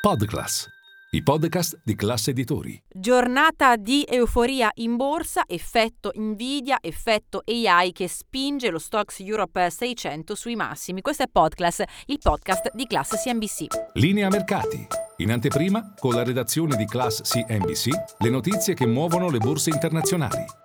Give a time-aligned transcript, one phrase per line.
[0.00, 0.66] Podclass,
[1.10, 2.82] i podcast di classe editori.
[2.88, 10.34] Giornata di euforia in borsa, effetto Nvidia, effetto AI che spinge lo Stocks Europe 600
[10.34, 11.02] sui massimi.
[11.02, 13.66] Questo è Podclass, il podcast di classe CNBC.
[13.92, 14.86] Linea mercati.
[15.18, 17.88] In anteprima, con la redazione di Class CNBC,
[18.20, 20.59] le notizie che muovono le borse internazionali.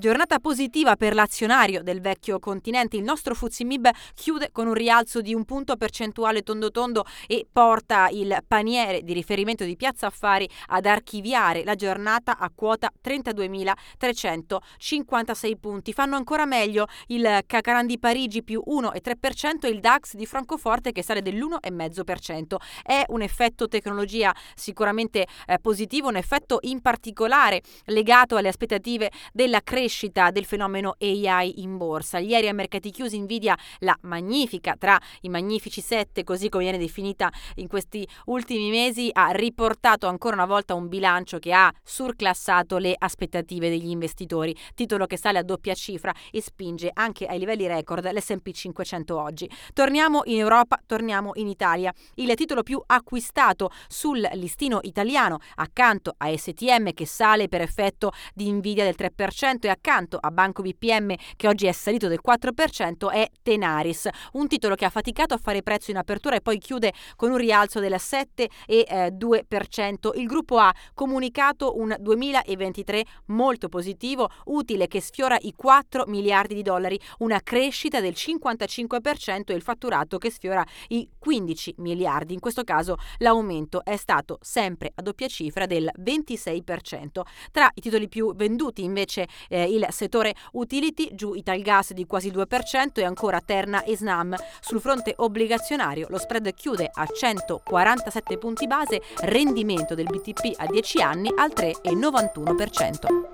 [0.00, 2.96] Giornata positiva per l'azionario del vecchio continente.
[2.96, 8.08] Il nostro Fuzimib chiude con un rialzo di un punto percentuale tondo tondo e porta
[8.08, 15.92] il paniere di riferimento di Piazza Affari ad archiviare la giornata a quota 32.356 punti.
[15.92, 21.02] Fanno ancora meglio il Cacaran di Parigi più 1,3% e il DAX di Francoforte che
[21.02, 22.56] sale dell'1,5%.
[22.82, 29.60] È un effetto tecnologia sicuramente eh, positivo, un effetto in particolare legato alle aspettative della
[29.60, 32.18] crescita crescita del fenomeno AI in borsa.
[32.18, 37.28] Ieri a mercati chiusi Nvidia, la magnifica tra i magnifici sette, così come viene definita
[37.56, 42.94] in questi ultimi mesi, ha riportato ancora una volta un bilancio che ha surclassato le
[42.96, 48.08] aspettative degli investitori, titolo che sale a doppia cifra e spinge anche ai livelli record
[48.08, 49.50] l'S&P 500 oggi.
[49.72, 51.92] Torniamo in Europa, torniamo in Italia.
[52.14, 58.48] Il titolo più acquistato sul listino italiano accanto a STM che sale per effetto di
[58.52, 59.78] Nvidia del 3% e accanto
[60.20, 64.90] a Banco BPM che oggi è salito del 4% è Tenaris, un titolo che ha
[64.90, 70.10] faticato a fare prezzo in apertura e poi chiude con un rialzo del 7,2%.
[70.16, 76.62] Il gruppo ha comunicato un 2023 molto positivo, utile che sfiora i 4 miliardi di
[76.62, 82.34] dollari, una crescita del 55% e il fatturato che sfiora i 15 miliardi.
[82.34, 87.22] In questo caso l'aumento è stato sempre a doppia cifra del 26%.
[87.50, 92.94] Tra i titoli più venduti invece eh, il settore utility, giù Italgas di quasi 2%
[92.94, 94.34] e ancora Terna e Snam.
[94.60, 101.02] Sul fronte obbligazionario lo spread chiude a 147 punti base, rendimento del BTP a 10
[101.02, 103.29] anni al 3,91%.